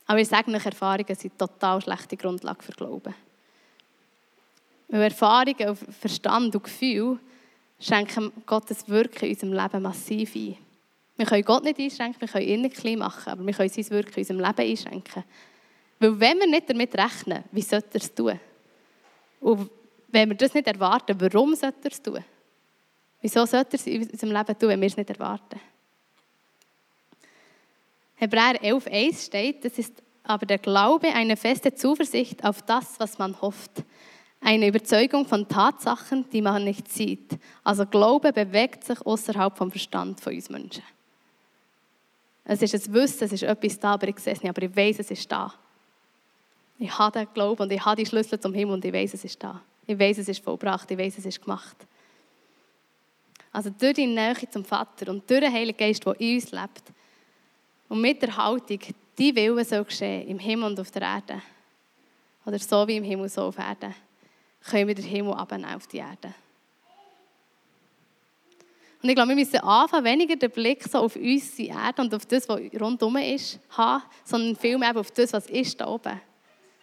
[0.06, 3.14] Aber ich sage euch, Erfahrungen sind total schlechte Grundlage für Glauben.
[4.90, 7.18] Weil Erfahrungen, Verstand und Gefühl
[7.78, 10.56] schenken Gottes Wirken in unserem Leben massiv ein.
[11.16, 13.88] Wir können Gott nicht einschränken, wir können ihn nicht klein machen, aber wir können sein
[13.90, 15.24] Wirken in unserem Leben einschränken.
[15.98, 18.40] Weil wenn wir nicht damit rechnen, wie sollte er es tun?
[19.40, 19.70] Und
[20.08, 22.24] wenn wir das nicht erwarten, warum sollte er es tun?
[23.20, 25.60] Wieso sollte er es in unserem Leben tun, wenn wir es nicht erwarten?
[28.16, 33.40] Hebräer 11,1 steht, das ist aber der Glaube eine feste Zuversicht auf das, was man
[33.40, 33.84] hofft
[34.40, 37.38] eine Überzeugung von Tatsachen, die man nicht sieht.
[37.62, 40.82] Also Glaube bewegt sich außerhalb vom Verstand von uns Menschen.
[42.44, 44.74] Es ist ein Wissen, es ist etwas da, aber ich sehe es nicht, aber ich
[44.74, 45.52] weiß, es ist da.
[46.78, 49.24] Ich habe den Glauben und ich habe die Schlüssel zum Himmel und ich weiß, es
[49.24, 49.60] ist da.
[49.86, 51.76] Ich weiß, es ist vollbracht, ich weiß, es ist gemacht.
[53.52, 56.82] Also durch die Nähe zum Vater und durch den Heiligen Geist, der in uns lebt
[57.88, 58.78] und mit der Haltung,
[59.18, 61.42] die Wille soll geschehen, im Himmel und auf der Erde.
[62.46, 63.94] Oder so wie im Himmel, so auf Erden
[64.68, 66.34] können wir den Himmel abnehmen auf die Erde.
[69.02, 72.26] Und ich glaube, wir müssen anfangen, weniger den Blick so auf unsere Erde und auf
[72.26, 76.20] das, was rundherum ist, haben, sondern vielmehr auf das, was ist da oben.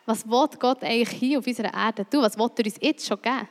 [0.05, 2.21] Was will Gott eigentlich hier auf unserer Erde tun?
[2.21, 3.47] Was will er uns jetzt schon geben?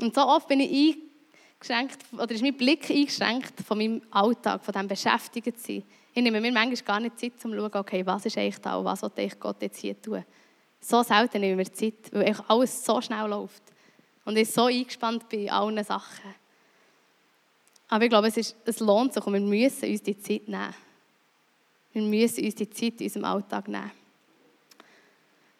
[0.00, 0.98] Und so oft bin ich
[1.60, 5.84] eingeschränkt, oder ist mein Blick eingeschränkt von meinem Alltag, von dem Beschäftigen zu sein.
[6.12, 8.76] Ich nehme mir manchmal gar nicht Zeit, um zu schauen, okay, was ist eigentlich da
[8.76, 10.24] und was will Gott jetzt hier tun
[10.80, 13.62] so selten nehmen wir Zeit, weil alles so schnell läuft.
[14.24, 16.34] Und ich so eingespannt bei allen Sachen.
[17.88, 20.74] Aber ich glaube, es, ist, es lohnt sich und wir müssen uns die Zeit nehmen.
[21.92, 23.92] Wir müssen uns die Zeit in unserem Alltag nehmen.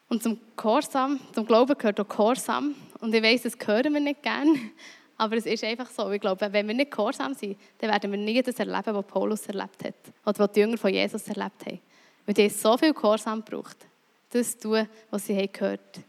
[0.09, 2.74] Und zum Gehorsam, zum Glauben gehört auch Gehorsam.
[3.00, 4.59] Und ich weiß, das hören wir nicht gerne.
[5.16, 6.11] Aber es ist einfach so.
[6.11, 9.46] Ich glaube, wenn wir nicht gehorsam sind, dann werden wir nie das erleben, was Paulus
[9.46, 9.94] erlebt hat.
[10.26, 11.81] Oder was die Jünger von Jesus erlebt haben.
[12.26, 13.86] Weil die so viel Gehorsam gebraucht
[14.30, 16.04] das tun, was sie gehört haben.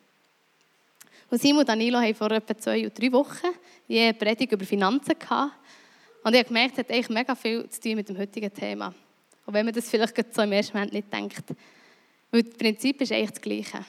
[1.38, 3.48] Simon und Danilo haben vor etwa zwei oder drei Wochen
[3.90, 5.54] eine Predigt über Finanzen gehabt.
[6.24, 8.94] Und ich habe gemerkt, es hat eigentlich mega viel zu tun mit dem heutigen Thema.
[9.46, 11.44] Auch wenn man das vielleicht so im ersten Moment nicht denkt.
[12.32, 13.86] Weil das Prinzip ist eigentlich das Gleiche.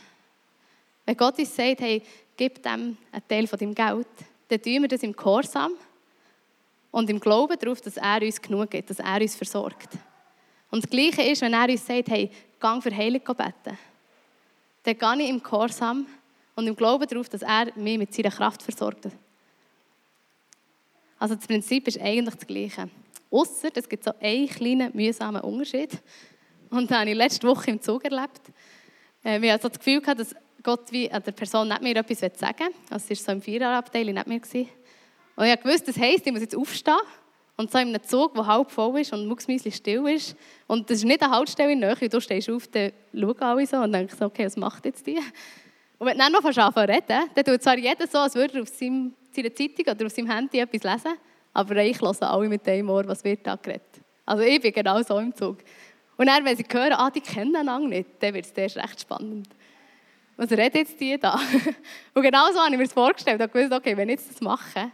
[1.05, 2.03] Wenn Gott uns sagt, hey,
[2.37, 4.07] gib dem einen Teil von deinem Geld,
[4.49, 5.73] dann tun wir das im Gehorsam
[6.91, 9.91] und im Glauben darauf, dass er uns genug gibt, dass er uns versorgt.
[10.71, 13.79] Und das Gleiche ist, wenn er uns sagt, hey, gang für Heilung beten
[14.89, 16.07] dann gehe ich im Gehorsam
[16.55, 19.09] und im Glauben darauf, dass er mich mit seiner Kraft versorgt.
[21.19, 22.89] Also das Prinzip ist eigentlich das Gleiche.
[23.31, 25.91] Ausser, es gibt so einen kleinen, mühsamen Unterschied.
[26.71, 28.41] Und den habe ich letzte Woche im Zug erlebt.
[29.25, 32.59] Äh, ich hatte so das Gefühl, dass Gott wie der Person nicht mehr etwas sagen
[32.59, 32.75] will.
[32.91, 34.41] Also es war so im Viererabteil nicht mehr.
[35.37, 36.97] Und ich wusste, das heisst, ich muss jetzt aufstehen
[37.59, 40.37] und so in einem Zug, der halb voll ist und mucksmäuschen still ist.
[40.69, 42.09] Und das ist nicht eine Haltestelle in der Nähe.
[42.09, 45.19] Du stehst auf, dann schauen alle so und denkst, okay, was macht jetzt die?
[45.99, 48.59] Und wenn du dann noch anfangen zu reden, dann tut zwar jeder so, als würde
[48.59, 51.19] er auf seinem, seiner Zeitung oder auf seinem Handy etwas lesen,
[51.53, 53.83] aber ich höre alle mit dem Ohr, was wird da geredet.
[54.25, 55.59] Also ich bin genau so im Zug.
[56.17, 59.01] Und dann, wenn sie hören, ah, die kennen einander nicht, dann wird es erst recht
[59.01, 59.49] spannend.
[60.37, 61.41] Was reden jetzt die da?
[62.15, 63.41] Und genau so habe ich mir das vorgestellt.
[63.41, 64.93] Ich habe gewusst, okay, wenn ich jetzt das mache,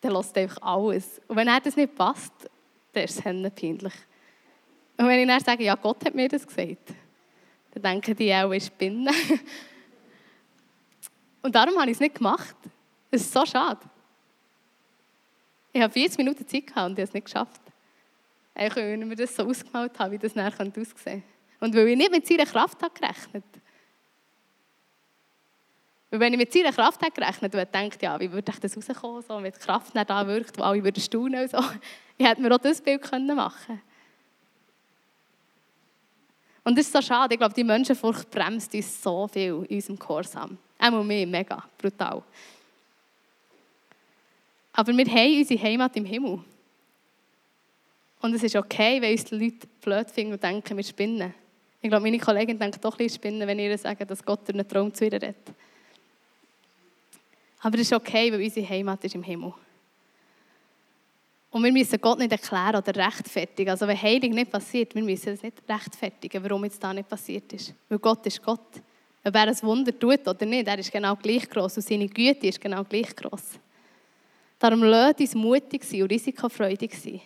[0.00, 1.20] dann lässt einfach alles.
[1.28, 2.32] Und wenn er das nicht passt,
[2.92, 3.94] dann ist es peinlich.
[4.96, 6.94] Und wenn ich dann sage, ja, Gott hat mir das gesagt,
[7.72, 9.08] dann denken die auch, ich bin.
[11.42, 12.56] Und darum habe ich es nicht gemacht.
[13.10, 13.80] Das ist so schade.
[15.72, 17.62] Ich habe 40 Minuten Zeit gehabt und ich habe es nicht geschafft.
[18.56, 21.22] Ich mir das so ausgemalt habe, wie das nachher aussehen könnte.
[21.60, 23.44] Und weil ich nicht mit seiner Kraft gerechnet habe.
[26.10, 28.76] Weil wenn ich mit seiner Kraft hätte gerechnet hätte, denkt ja, wie würde ich das
[28.76, 31.58] rauskommen, so, die Kraft nicht da wirkt, wo alle würden staunen und so.
[32.18, 33.80] Ich hätte mir auch das Bild können machen
[36.62, 37.32] Und das ist so schade.
[37.32, 40.58] Ich glaube, die Menschenfurcht bremst uns so viel in unserem Gehorsam.
[40.78, 42.22] Auch mir, mega, brutal.
[44.74, 46.40] Aber wir haben unsere Heimat im Himmel.
[48.20, 51.32] Und es ist okay, wenn uns die Leute blöd finden und denken, wir spinnen.
[51.80, 54.58] Ich glaube, meine Kollegin denkt doch ein bisschen spinnen, wenn ihr sagen, dass Gott durch
[54.58, 55.36] einen Traum zu ihr redet.
[57.60, 59.52] Aber es ist okay, weil unsere Heimat ist im Himmel.
[61.50, 63.70] Und wir müssen Gott nicht erklären oder rechtfertigen.
[63.70, 67.52] Also wenn Heilung nicht passiert, wir müssen es nicht rechtfertigen, warum es da nicht passiert
[67.52, 67.74] ist.
[67.88, 68.80] Weil Gott ist Gott.
[69.22, 72.46] Ob er ein Wunder tut oder nicht, er ist genau gleich groß und seine Güte
[72.46, 73.58] ist genau gleich groß.
[74.58, 77.20] Darum lasst uns mutig sein und risikofreudig sein.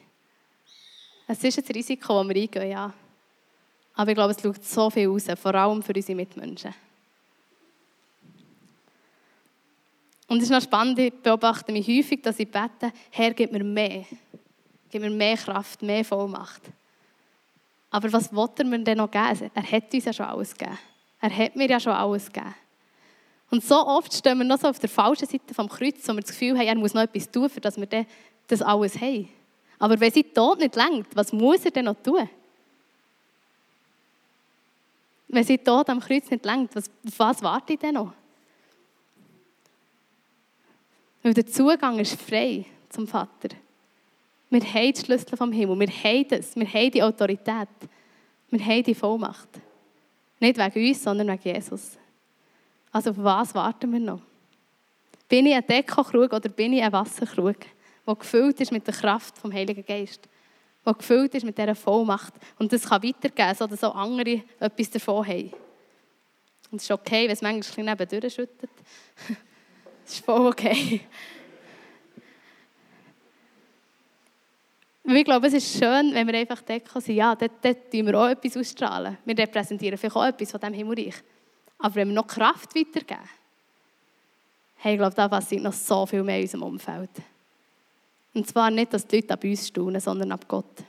[1.28, 2.92] Es ist ein Risiko, das wir eingehen, ja.
[3.94, 6.74] Aber ich glaube, es schaut so viel raus, vor allem für unsere Mitmenschen.
[10.34, 13.62] Und es ist noch spannend, ich beobachte mich häufig, dass ich bete, Herr, gib mir
[13.62, 14.04] mehr.
[14.90, 16.60] Gib mir mehr Kraft, mehr Vollmacht.
[17.88, 19.52] Aber was will er mir denn noch geben?
[19.54, 20.76] Er hat uns ja schon alles gegeben.
[21.20, 22.52] Er hat mir ja schon alles gegeben.
[23.48, 26.22] Und so oft stehen wir noch so auf der falschen Seite vom Kreuz, wo wir
[26.22, 28.04] das Gefühl haben, er muss noch etwas tun, für dass wir
[28.48, 29.28] das alles haben.
[29.78, 32.28] Aber wenn sein Tod nicht lenkt, was muss er denn noch tun?
[35.28, 38.12] Wenn sein Tod am Kreuz nicht lenkt, was, auf was warte ich denn noch?
[41.24, 43.48] Weil der Zugang ist frei zum Vater.
[44.50, 45.80] Wir haben die Schlüssel vom Himmel.
[45.80, 46.54] Wir haben das.
[46.54, 47.68] Wir haben die Autorität.
[48.50, 49.48] Wir haben die Vollmacht.
[50.38, 51.96] Nicht wegen uns, sondern wegen Jesus.
[52.92, 54.20] Also auf was warten wir noch?
[55.26, 57.56] Bin ich ein Dekokrug oder bin ich ein Wasserkrug,
[58.06, 60.28] der gefüllt ist mit der Kraft vom Heiligen Geist?
[60.84, 62.34] Der gefüllt ist mit dieser Vollmacht.
[62.58, 65.52] Und das kann weitergehen, sodass auch andere etwas davon haben.
[66.70, 68.70] Und es ist okay, wenn es manchmal ein bisschen schüttet.
[70.04, 71.00] Das ist voll okay.
[75.04, 78.28] ich glaube, es ist schön, wenn wir einfach denken, ja, dort, dort tun wir auch
[78.28, 79.18] etwas ausstrahlen.
[79.24, 81.14] Wir repräsentieren vielleicht auch etwas von diesem Himmelreich.
[81.78, 83.28] Aber wenn wir noch Kraft weitergeben,
[84.76, 87.10] hey, ich glaube, da passiert noch so viel mehr in unserem Umfeld.
[88.34, 90.84] Und zwar nicht, dass die Leute ab uns staunen, sondern ab Gott.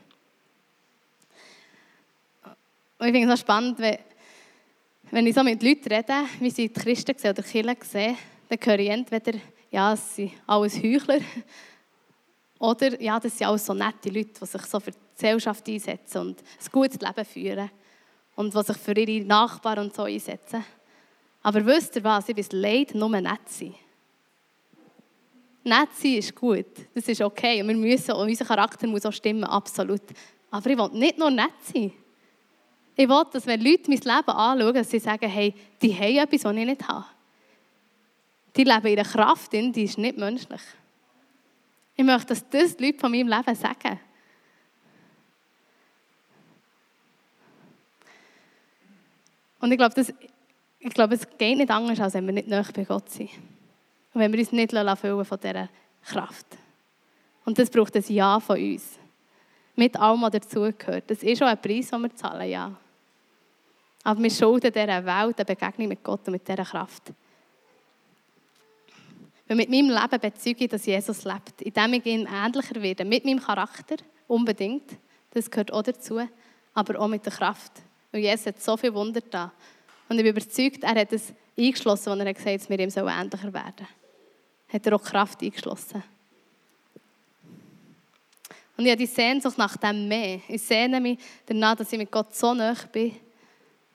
[2.97, 3.79] Und ich finde es auch spannend,
[5.11, 8.17] wenn ich so mit Leuten rede, wie sie die Christen sehen oder die Kirche sehen,
[8.49, 9.37] dann höre ich entweder,
[9.71, 11.19] ja, es sind alles Heuchler,
[12.59, 16.19] oder ja, das sind alles so nette Leute, die sich so für die Gesellschaft einsetzen
[16.19, 17.69] und ein gutes Leben führen
[18.35, 20.63] und die sich für ihre Nachbarn und so einsetzen.
[21.41, 23.75] Aber wisst ihr was, ich bin leid, nur nett sein.
[25.63, 29.13] Nett sein ist gut, das ist okay und wir müssen, und unser Charakter muss auch
[29.13, 30.01] stimmen, absolut.
[30.51, 31.91] Aber ich will nicht nur nett sein.
[32.95, 36.45] Ich will, dass wenn Leute mein Leben anschauen, dass sie sagen, hey, die haben etwas,
[36.45, 37.05] was ich nicht habe.
[38.55, 40.61] Die leben ihre Kraft in, die ist nicht menschlich.
[41.95, 43.99] Ich möchte, dass das die Leute von meinem Leben sagen.
[49.59, 50.13] Und ich glaube, das,
[50.79, 53.31] ich glaube, es geht nicht anders, als wenn wir nicht näher bei Gott sind.
[54.13, 55.69] Und wenn wir uns nicht füllen von dieser
[56.05, 56.45] Kraft.
[57.45, 58.99] Und das braucht ein Ja von uns.
[59.75, 61.09] Mit allem, was dazugehört.
[61.09, 62.71] Das ist schon ein Preis, den wir zahlen, ja.
[64.03, 67.11] Aber wir schulden dieser Welt eine Begegnung mit Gott und mit dieser Kraft.
[69.47, 73.05] Weil mit meinem Leben bezeuge ich, dass Jesus lebt, indem ich ihn ähnlicher werde.
[73.05, 73.95] Mit meinem Charakter,
[74.27, 74.97] unbedingt.
[75.31, 76.19] Das gehört auch dazu.
[76.73, 77.71] Aber auch mit der Kraft.
[78.11, 79.51] Weil Jesus hat so viel Wunder da.
[80.09, 82.89] Und ich bin überzeugt, er hat es eingeschlossen, als er gesagt hat, dass wir ihm
[82.89, 83.87] ähnlicher werden.
[84.67, 86.03] Hat er auch Kraft eingeschlossen.
[88.77, 90.41] Und ich habe die Sehnsucht nach dem mehr.
[90.47, 93.15] Ich sehne mich danach, dass ich mit Gott so nah bin,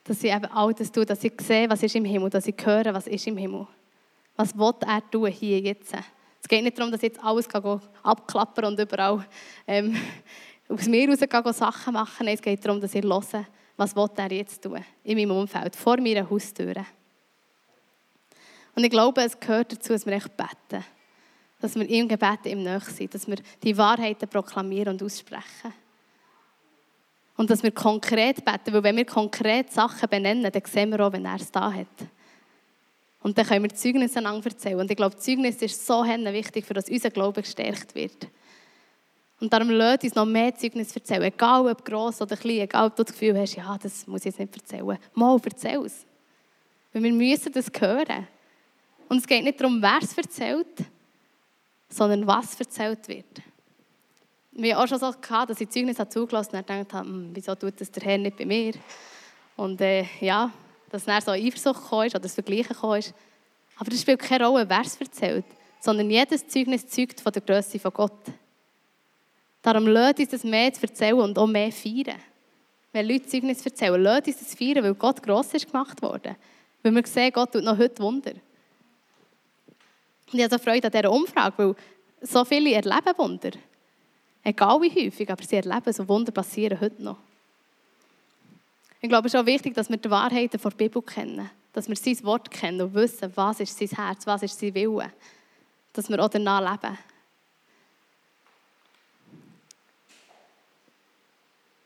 [0.04, 2.56] dass ich eben all das tue, dass ich sehe, was ist im Himmel, dass ich
[2.64, 3.66] höre, was ist im Himmel.
[4.40, 5.92] Was will er tun hier jetzt?
[6.40, 7.46] Es geht nicht darum, dass jetzt alles
[8.02, 9.26] abklappern und überall
[9.66, 9.94] ähm,
[10.70, 12.24] aus mir raus Sachen machen.
[12.24, 13.44] Nein, es geht darum, dass ich höre,
[13.76, 16.86] was will er jetzt tun in meinem Umfeld, vor meiner Haustür.
[18.74, 20.86] Und ich glaube, es gehört dazu, dass wir echt beten.
[21.60, 25.74] Dass wir im Gebet im Nähe sind, dass wir die Wahrheiten proklamieren und aussprechen.
[27.36, 31.12] Und dass wir konkret beten, weil wenn wir konkret Sachen benennen, dann sehen wir auch,
[31.12, 31.86] wenn er es da hat.
[33.22, 34.80] Und dann können wir Zeugnis einander erzählen.
[34.80, 38.28] Und ich glaube, Zeugnis ist so wichtig, für dass unser Glaube gestärkt wird.
[39.40, 41.22] Und darum lasst uns noch mehr Zeugnis erzählen.
[41.24, 44.26] Egal ob gross oder klein, egal ob du das Gefühl hast, ja, das muss ich
[44.26, 44.98] jetzt nicht erzählen.
[45.14, 46.04] Mal, erzähl es.
[46.92, 48.26] Weil wir müssen das hören.
[49.08, 50.84] Und es geht nicht darum, wer es erzählt,
[51.88, 53.42] sondern was erzählt wird.
[54.52, 57.30] Wir haben auch schon so gehabt, dass ich Zeugnis zugelassen habe und gedacht habe, hm,
[57.32, 58.74] wieso tut das der Herr nicht bei mir?
[59.56, 60.52] Und äh, ja,
[60.90, 63.04] dass dann so Eifersucht gekommen oder das Vergleichen gekommen.
[63.78, 65.44] Aber das spielt keine Rolle, wer es erzählt,
[65.80, 68.20] sondern jedes Zeugnis zeugt von der Größe von Gott.
[69.62, 72.20] Darum lasst uns das mehr zu erzählen und auch mehr feiern.
[72.92, 76.36] Wenn Leute Zeugnis erzählen, lasst uns das feiern, weil Gott gross ist gemacht worden.
[76.82, 78.32] Weil wir sehen, Gott tut noch heute Wunder.
[80.32, 81.74] Und ich habe so Freude an dieser Umfrage, weil
[82.22, 83.50] so viele erleben Wunder.
[84.42, 87.18] Egal wie häufig, aber sie erleben so Wunder passieren heute noch.
[89.00, 91.50] Ich glaube, es ist auch wichtig, dass wir die Wahrheiten der Bibel kennen.
[91.72, 95.10] Dass wir sein Wort kennen und wissen, was ist sein Herz, was ist sein Wille.
[95.92, 96.98] Dass wir auch danach leben.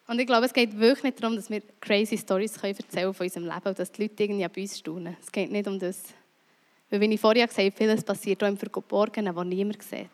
[0.07, 3.45] Und ich glaube, es geht wirklich nicht darum, dass wir crazy Stories erzählen von unserem
[3.45, 5.17] Leben und dass die Leute irgendwie bei uns staunen.
[5.21, 6.03] Es geht nicht um das.
[6.91, 10.11] Weil, wie ich vorher gesagt habe, vieles passiert auch im Verborgenen, was niemand sieht.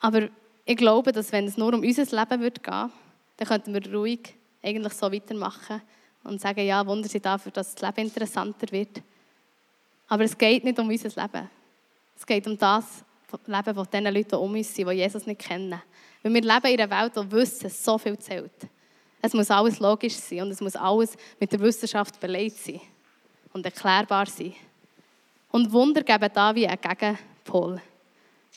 [0.00, 0.28] Aber
[0.64, 2.92] ich glaube, dass wenn es nur um unser Leben gehen,
[3.36, 5.82] dann könnten wir ruhig eigentlich so weitermachen
[6.24, 9.02] und sagen, ja, Wunder sind dafür, dass das Leben interessanter wird.
[10.08, 11.50] Aber es geht nicht um unser Leben.
[12.16, 13.04] Es geht um das
[13.46, 15.80] Leben von den Leuten, die um uns sind, die Jesus nicht kennen.
[16.22, 18.68] Weil wir leben in einer Welt, wo Wissen so viel zählt.
[19.20, 22.80] Es muss alles logisch sein und es muss alles mit der Wissenschaft belegt sein
[23.52, 24.54] und erklärbar sein.
[25.50, 27.80] Und Wunder geben da wie einen Gegenpol.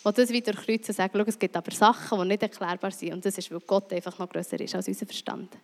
[0.04, 3.14] Wo das wieder kreuzen und sagen, es gibt aber Sachen, die nicht erklärbar sind.
[3.14, 5.58] Und das ist, weil Gott einfach noch größer ist als unser Verstand.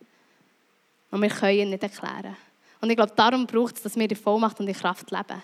[1.10, 2.36] Und wir können ihn nicht erklären.
[2.80, 5.42] Und ich glaube, darum braucht es, dass wir in Vollmacht und in Kraft leben.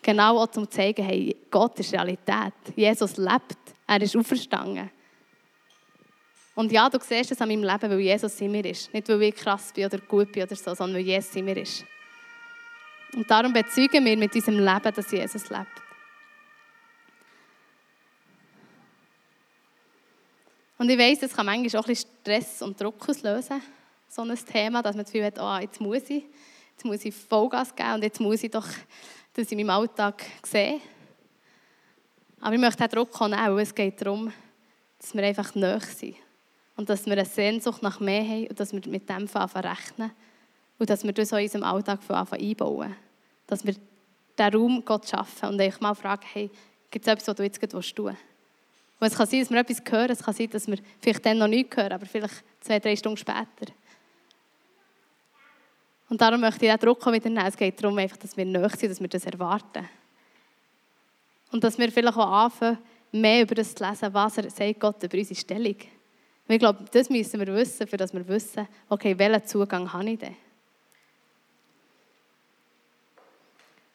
[0.00, 2.54] Genau auch zum zu zeigen, hey, Gott ist Realität.
[2.74, 3.58] Jesus lebt.
[3.86, 4.90] Er ist auferstanden.
[6.54, 8.92] Und ja, du siehst es an meinem Leben, weil Jesus in mir ist.
[8.92, 11.56] Nicht, weil ich krass bin oder gut bin oder so, sondern weil Jesus in mir
[11.56, 11.84] ist.
[13.14, 15.81] Und darum bezeugen wir mit unserem Leben, dass Jesus lebt.
[20.82, 23.62] Und ich weiss, das kann manchmal auch ein bisschen Stress und Druck auslösen,
[24.08, 26.24] so ein Thema, dass man das Gefühl hat, oh, jetzt muss ich,
[26.72, 28.66] jetzt muss ich Vollgas geben und jetzt muss ich doch
[29.32, 30.80] das in meinem Alltag sehen.
[32.40, 34.32] Aber ich möchte auch Druck nehmen, weil es geht darum,
[34.98, 36.16] dass wir einfach nahe sind
[36.74, 40.10] und dass wir eine Sehnsucht nach mehr haben und dass wir mit dem anfangen rechnen
[40.80, 42.96] und dass wir das in unserem Alltag anfangen einbauen.
[43.46, 43.76] Dass wir
[44.36, 46.50] diesen Raum Gott schaffen und ich mal fragen, hey,
[46.90, 48.31] gibt es etwas, was du jetzt tun willst?
[49.02, 51.38] Und es kann sein, dass wir etwas hören, es kann sein, dass wir vielleicht dann
[51.38, 53.72] noch nichts hören, aber vielleicht zwei, drei Stunden später.
[56.08, 57.44] Und darum möchte ich den Druck wieder nehmen.
[57.44, 59.88] Es geht darum, einfach, dass wir nahe sind, dass wir das erwarten.
[61.50, 62.78] Und dass wir vielleicht auch anfangen,
[63.10, 65.76] mehr über das zu lesen, was er sagt Gott über unsere Stellung.
[66.46, 70.10] Und ich glaube, das müssen wir wissen, für dass wir wissen, okay, welchen Zugang habe
[70.10, 70.36] ich denn?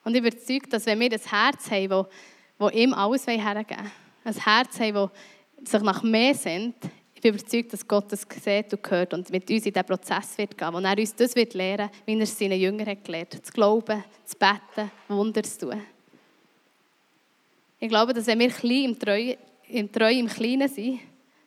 [0.04, 2.08] Und ich bin überzeugt, dass wenn wir das Herz haben, das,
[2.60, 3.92] das ihm alles hergeben will,
[4.28, 5.10] ein Herz haben,
[5.60, 6.76] das sich nach mehr sehnt,
[7.16, 10.38] ich bin überzeugt, dass Gott das sieht und hört und mit uns in diesen Prozess
[10.38, 13.44] wird gehen, wo er uns das wird lehren wie er es seinen Jüngern hat gelernt,
[13.44, 15.82] zu glauben, zu beten, Wunder zu tun.
[17.80, 19.36] Ich glaube, dass wenn wir klein im Treu,
[19.68, 21.00] im, Treu im Kleinen sind,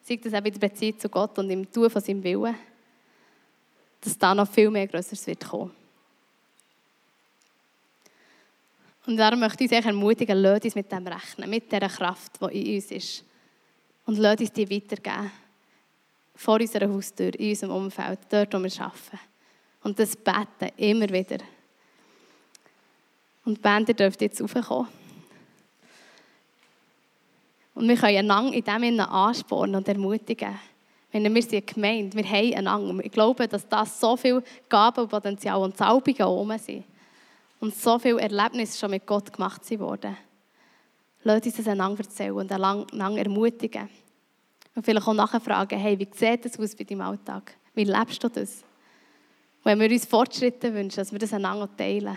[0.02, 2.56] Sei das auch in der Beziehung zu Gott und im Tun von seinem Willen,
[4.00, 5.70] dass da noch viel mehr Größeres wird kommen.
[9.10, 12.68] Und darum möchte ich euch ermutigen, lasst uns mit dem rechnen, mit dieser Kraft, die
[12.68, 13.24] in uns ist.
[14.06, 15.32] Und lasst uns die weitergeben.
[16.36, 19.18] Vor unserer Haustür, in unserem Umfeld, dort, wo wir arbeiten.
[19.82, 21.38] Und das beten, immer wieder.
[23.44, 24.86] Und die Band, ihr dürft jetzt raufkommen.
[27.74, 30.56] Und wir können einander in dem Sinne anspornen und ermutigen.
[31.10, 33.04] Wenn wir sind gemeint, wir haben einander.
[33.04, 36.84] Ich glaube, dass das so viel Gabenpotenzial und Salbungen oben sind.
[37.60, 40.16] Und so viele Erlebnisse schon mit Gott gemacht wurden.
[41.22, 43.88] Lass uns das einander erzählen und einander ermutigen.
[44.74, 47.54] Und vielleicht auch nachfragen, hey, wie sieht das aus bei deinem Alltag?
[47.74, 48.62] Wie lebst du das?
[49.62, 52.16] Und wenn wir uns Fortschritte wünschen, dass wir das einander teilen.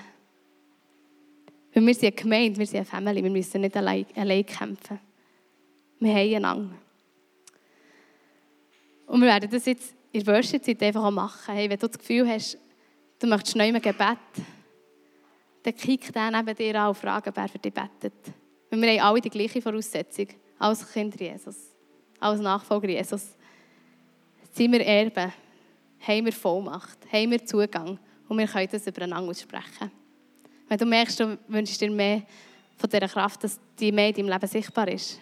[1.73, 4.99] Weil wir sind eine Gemeinde, wir sind eine Familie, wir müssen nicht allein, allein kämpfen.
[5.99, 6.75] Wir haben einander.
[9.07, 11.53] Und wir werden das jetzt in der Worship-Zeit einfach auch machen.
[11.53, 12.57] Hey, wenn du das Gefühl hast,
[13.19, 14.17] du möchtest neu im Gebet,
[15.63, 18.13] dann kick den neben dir an und frage, wer für dich betet.
[18.69, 20.27] Weil wir haben alle die gleiche Voraussetzung
[20.59, 21.57] als Kinder Jesus,
[22.19, 23.35] als Nachfolger Jesus.
[24.51, 25.31] Sind wir Erben,
[26.05, 27.97] haben wir Vollmacht, haben wir Zugang
[28.27, 29.91] und wir können das übereinander aussprechen.
[30.67, 32.23] Wenn du merkst, du wünschst dir mehr
[32.77, 35.19] von dieser Kraft, dass die mehr in deinem Leben sichtbar ist,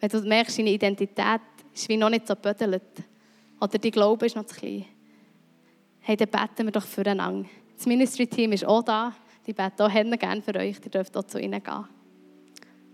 [0.00, 1.40] wenn du merkst, deine Identität
[1.72, 2.82] ist wie noch nicht so gebödelt
[3.60, 4.84] oder dein Glaube ist noch zu klein,
[6.00, 7.48] hey, dann beten wir doch füreinander.
[7.76, 9.14] Das Ministry-Team ist auch da.
[9.46, 10.76] Die beten auch gerne für euch.
[10.84, 11.84] Ihr dürft auch zu ihnen gehen.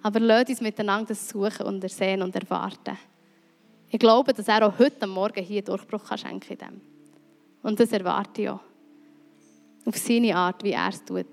[0.03, 2.97] Aber lasst uns miteinander das suchen und ersehen und erwarten.
[3.91, 6.81] Ich glaube, dass er auch heute Morgen hier Durchbruch kann schenken kann.
[7.63, 8.61] Und das erwarte ich auch.
[9.85, 11.27] Auf seine Art, wie er es tut.